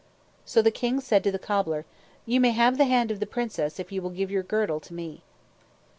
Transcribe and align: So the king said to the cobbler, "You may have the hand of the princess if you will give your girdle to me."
So 0.45 0.63
the 0.63 0.71
king 0.71 0.99
said 0.99 1.23
to 1.23 1.31
the 1.31 1.37
cobbler, 1.37 1.85
"You 2.25 2.39
may 2.39 2.49
have 2.53 2.79
the 2.79 2.85
hand 2.85 3.11
of 3.11 3.19
the 3.19 3.27
princess 3.27 3.79
if 3.79 3.91
you 3.91 4.01
will 4.01 4.09
give 4.09 4.31
your 4.31 4.41
girdle 4.41 4.79
to 4.79 4.95
me." 4.95 5.21